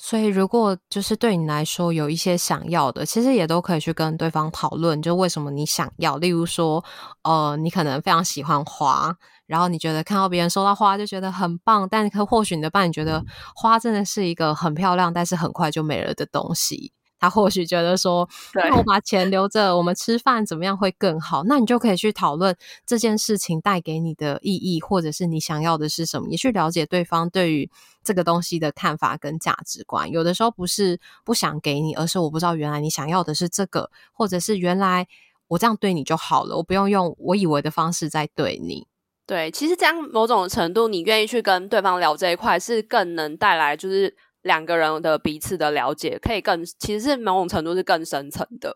[0.00, 6.16] 所以，如果就是对你来说有一些想要的，其实也都可以去跟对方讨论，就为什么你想要。
[6.18, 6.84] 例如说，
[7.24, 9.12] 呃，你可能非常喜欢花，
[9.46, 13.24] 然后你觉得看到别人收到花就觉得很棒，但可或许你的伴侣觉得
[13.56, 16.92] 花真的是一个很漂亮，但是很快就没了的东西。
[17.18, 21.42] 他或许觉得说， 那我把钱留着，我们吃饭怎么样会更好？
[21.44, 27.68] 那你就可以去讨论这件事情带给你的意义，或者是你想要的是什么，也去了解对方对于
[28.04, 30.10] 这个东西的看法跟价值观。
[30.10, 35.06] 有的时候不是不想给你，而是我不知道原来你想要的是这个，或者是原来
[35.48, 38.86] 我这样对你就好了，我不用用我以为的方式在对你。
[39.26, 44.16] 对，其实这样某种程度，你愿意去跟对方聊这一块，是更能带来就是。
[44.42, 48.72] 两个人的彼此的了解，可以更其实是某种程度是更深层的。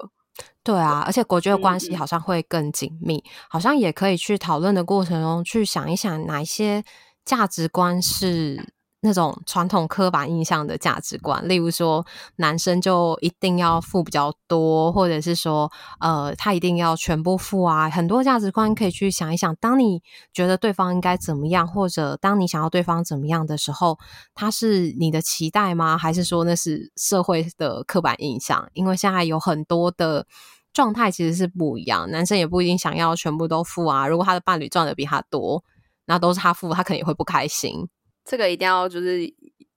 [0.62, 6.83] 对啊，而且国军的关系好像会更紧密，嗯、好像也可以去讨论的过程中去想一想哪一些
[7.25, 8.73] 价值观是。
[9.05, 17.90] 那种传统刻板印象的价值观，例如说男生就一定要付比较多，或者是说，呃，他一定要全部付啊。
[17.90, 20.00] 很多价值观可以去想一想，当你
[20.33, 23.98] 觉得对方应该怎么样，或者当你想要对方怎么样的时候，
[24.35, 25.98] 他是你的期待吗？
[25.98, 28.71] 还是说那是社会的刻板印象？
[28.73, 30.25] 因为现在有很多的
[30.73, 34.07] 状态其实是不一样，男生也不一定想要全部都付啊。
[34.07, 35.65] 如果他的伴侣赚的比他多，
[36.07, 37.88] 那都是他付，他可能也会不开心。
[38.25, 39.20] 这个一定要就是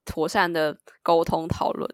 [0.05, 1.89] 妥善的沟通讨论，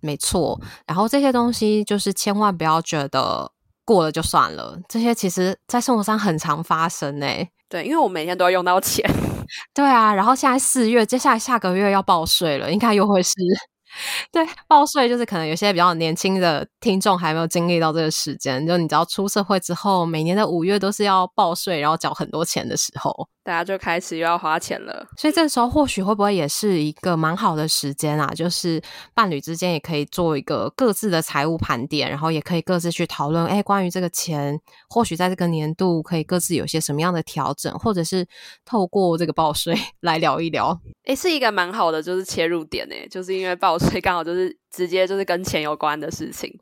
[0.00, 0.60] 没错。
[0.86, 3.52] 然后这些东西就是千万不要觉得
[3.84, 4.78] 过了就算了。
[4.88, 7.50] 这些其实在生活上很常发生诶、欸。
[7.68, 9.04] 对，因为我每天都要用到钱。
[9.74, 13.32] 对啊，然后现在四月，接下来下个月要报税了，应该又会是。
[14.32, 25.06] 对，报税就是可能有些比较年轻的听众还没有经历到这个时间，就你知道出社会之后，每年的五月都是要报税，然后缴很多钱的时候，大家就开始又要花钱了。
[25.16, 28.26] 所以这时候或许会不会也是一个蛮好的时间啊？
[28.34, 28.82] 就是
[29.14, 38.26] 伴侣之间也可以做一个各自的财务盘点，然后也可以各自去讨论，哎，关于这个钱，或许在这个年度可以各自有些什么样的调整，或者是
[38.64, 40.78] 透过这个报税 来聊一聊。
[41.04, 46.58] 哎，是一个蛮好的，就是切入点呢，就是因为报税刚好就是直接就是跟钱有关的事情。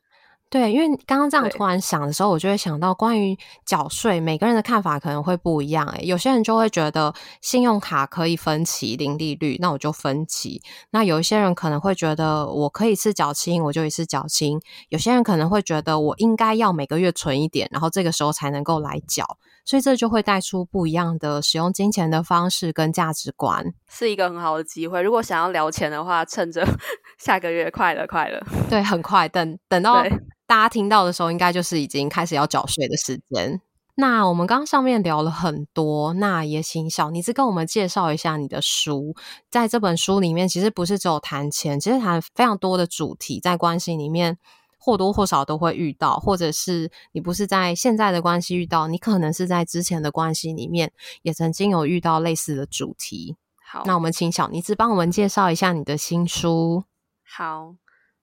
[0.50, 5.84] 对，因为刚刚这样突然想的时候，我就会想到关于缴税，每个人的看法可能会不一样。
[5.88, 10.62] 诶，有些人就会觉得信用卡可以分期零利率，那我就分期。
[10.90, 14.60] 那有一些人可能会觉得我可以一次缴清，我就一次缴清。
[14.90, 19.38] 有些人可能会觉得我应该要每个月存一点，然后这个时候才能够来缴。
[19.64, 25.00] 所以这就会带出不一样的使用金钱的方式跟价值观，是一个很好的机会。
[25.00, 26.66] 如果想要聊钱的话，趁着
[27.18, 29.28] 下个月快了快了，对，很快。
[29.28, 30.02] 等等到
[30.46, 33.60] 大家听到的时候，应该就是已经开始要缴税的时间。
[33.96, 39.14] 那我们刚刚上面聊了很多，那也请小妮子跟我们介绍一下你的书。
[39.48, 44.36] 在这本书里面，其实不是只有谈钱，其实谈非常多的主题，在关系里面。
[44.84, 53.34] 或多或少都会遇到，或者是你不是在现在的关系遇到，你可能是在之前的关系里面也曾经有遇到类似的主题。
[53.64, 56.84] 好，那我们请小妮子帮我们介绍一下你的新书。
[57.22, 57.76] 好，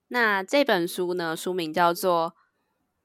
[0.10, 2.36] 那这本书呢，书名叫做《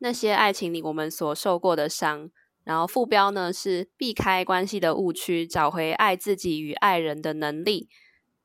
[0.00, 2.28] 那些爱情里我们所受过的伤》，
[2.64, 7.88] 然后副标呢是“避开关系的误区，找回爱自己与爱人的能力”。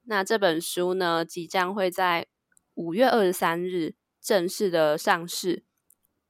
[0.08, 2.28] 那这本书呢，即将会在
[2.76, 3.96] 五月二十三日。
[4.22, 5.64] 正式的上市，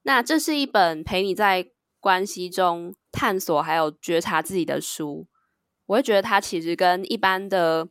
[0.03, 1.67] 那这是一本陪你在
[1.99, 5.27] 关系中探索还有觉察自己的书。
[5.87, 7.89] 我会觉得它其实跟一般的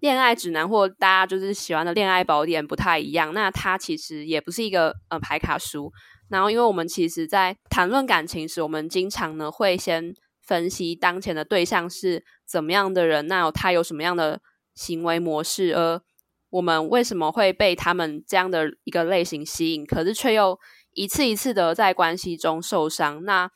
[0.00, 3.32] 恋爱指南或大家就是喜欢的恋爱宝典不太一样。
[3.32, 5.92] 那它其实也不是一个呃牌卡书。
[6.28, 14.42] 然后，因为我们其实在谈论感情时，我们经常呢会先分析当前的对象是怎么样的人，那他有什么样的
[14.74, 16.02] 行为模式，而
[16.50, 19.84] 我们为什么会被他们这样的一个类型吸引？
[19.84, 20.58] 可是却又
[20.92, 23.24] 一次一次的在关系中受伤。
[23.24, 23.50] 那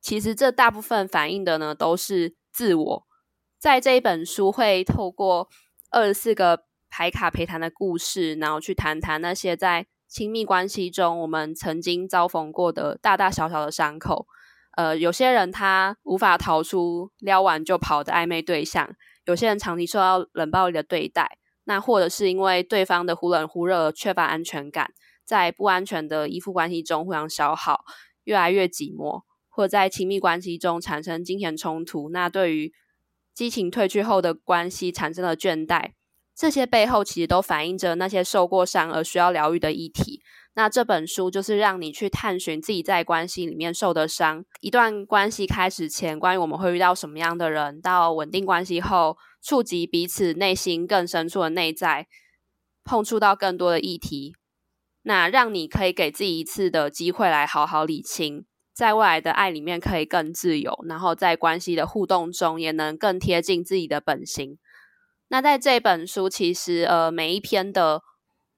[0.00, 3.06] 其实这大部分反映的呢，都是自我。
[3.58, 5.48] 在这一本书会透过
[5.90, 14.26] 二十四个牌卡陪谈的故事，然后去谈谈那些在亲密关系中我们曾经遭逢过的大大小小的伤口。
[14.76, 18.90] 呃，有些人他无法逃出撩完就跑的暧昧对象，
[19.24, 21.38] 有些人长期受到冷暴力的对待。
[21.64, 24.92] 那或者是因为对方的忽冷忽热，缺乏安全感，
[25.24, 27.84] 在不安全的依附关系中互相消耗，
[28.24, 32.10] 越来越寂寞，或在亲密关系中产生金钱冲突。
[32.10, 32.72] 那对于
[33.34, 35.92] 激情褪去后的关系产生了倦怠，
[36.34, 40.20] 这些背后其实都反映着那些受过伤而需要疗愈的议题。
[40.54, 49.16] 那这本书就是让你去探寻自己在关系里面受的伤，一段关系开始前，关于我们会遇到什么样的人，到稳定关系后。
[49.44, 52.06] 触及彼此内心更深处的内在，
[52.84, 54.36] 碰触到更多的议题，
[55.02, 64.60] 那让你可以给自己一次的机会来好好理清，在未来的爱里面可以更自由，然后在关系的互动中也能更贴近自己的本心。
[65.26, 68.02] 那在这本书，其实呃每一篇的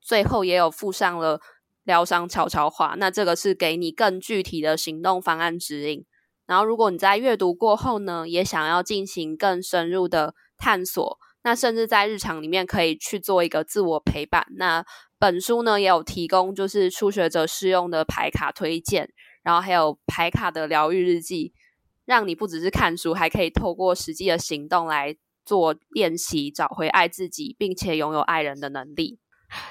[0.03, 1.40] 最后也有附上了
[1.85, 6.05] 疗伤悄悄话，那这个是给你更具体的行动方案指引。
[6.47, 10.35] 然后如果你在阅读过后呢，也想要进行更深入的。
[10.57, 14.47] 探索，那甚至在日常里面可以去做一个自我陪伴。
[14.57, 14.87] 那
[15.18, 19.11] 本书呢也有提供，就是初学者适用的牌卡推荐，
[19.43, 21.53] 然后还有牌卡的疗愈日记，
[22.07, 29.18] 让你不只是看书，还可以透过实际的行动来做练习，找回爱自己，并且拥有爱人的能力。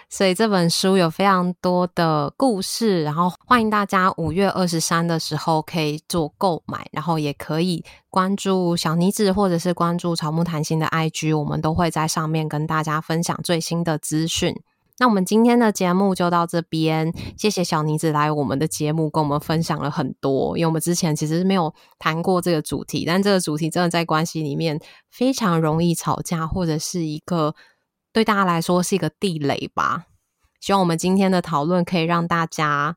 [0.10, 14.56] 所以这本书有非常多的故事，然后欢迎大家五月二十三的时候可以做购买，然后也可以关注小妮子或者是关注草木谈心的 IG，我们都会在上面跟大家分享最新的资讯。
[15.00, 24.80] 那我们今天的节目就到这边，谢谢小妮子来我们的节目跟我们分享了很多，因为我们之前其实没有谈过这个主题，但这个主题真的在关系里面
[25.10, 27.56] 非常容易吵架，或者是一个。
[28.14, 30.06] 对大家来说是一个地雷吧。
[30.62, 32.96] 希望我们今天的讨论可以让大家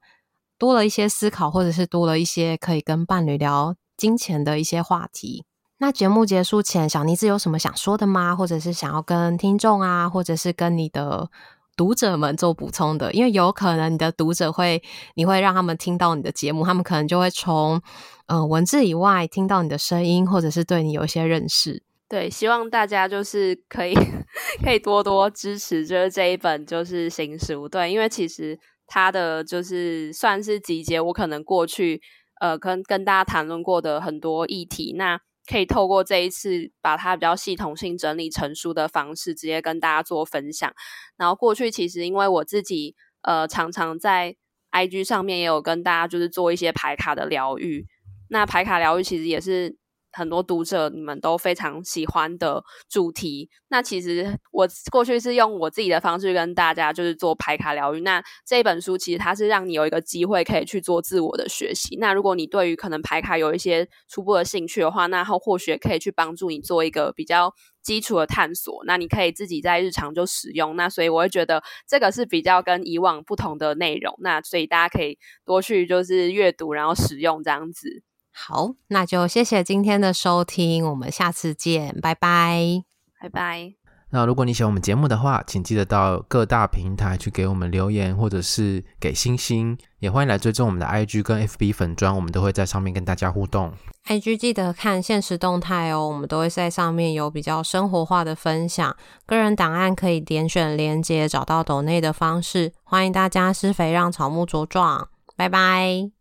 [0.56, 5.44] 多了一些思考，或者是多了一些可以跟伴侣聊金钱的一些话题。
[5.78, 8.36] 那节目结束前，小妮子有什么想说的吗？
[8.36, 11.28] 或者是想要跟听众啊，或者是跟你的
[11.76, 14.82] 读者们做补充的，因为有可能你的读者会，
[15.14, 17.82] 你会让他们听到你的节目，他们可能就会从
[18.26, 21.82] 嗯、呃、文字以外听到你的声音，或者是对你有一些认识。
[22.08, 23.92] 对，希望大家就是可以
[24.62, 27.68] 可以多多支持，就是这一本就是新书。
[27.68, 32.00] 对，因为其实它的就是算是集结我可能过去
[32.40, 35.18] 呃跟跟大家谈论过的很多议题，那
[35.50, 40.72] 可以透过这一次把它比较系统性整理成书的方式，直接跟大家做分享。
[41.16, 44.36] 然后过去其实因为我自己呃常常在
[44.70, 47.84] IG 上面也有跟大家就是做一些牌卡的疗愈，
[48.28, 49.76] 那牌卡疗愈其实也是。
[50.16, 58.00] 很多读者你们都非常喜欢的主题，那其实我过去是用我自己的方式跟大家就是做排卡疗愈。
[58.00, 61.98] 那这本书其实它是让你有一个机会可以去做自我的学习。
[62.00, 67.52] 那如果你对于可能排卡有一些初步的兴趣的话，那后或许可以去帮助你做一个比较
[67.82, 68.82] 基础的探索。
[68.86, 70.76] 那你可以自己在日常就使用。
[70.76, 74.14] 那所以我会觉得这个是比较跟以往不同的内容。
[74.20, 78.02] 那所以大家可以多去就是阅读，然后使用这样子。
[78.38, 82.84] 好，那就谢谢今天的收听，我们下次见，拜拜，
[83.18, 83.72] 拜拜。
[84.10, 93.72] 那如果你喜欢我们节目的话，请记得到各大平台去给我们留言，或者是给星星，也欢迎来追踪我们的 IG 跟 FB 粉砖，我们都会在上面跟大家互动。
[94.06, 98.96] IG 记得看限时动态哦，我们都会在上面有比较生活化的分享。
[99.26, 106.15] 个人档案可以点选连接找到抖内的方式，欢迎大家施肥让草木茁壮，拜拜。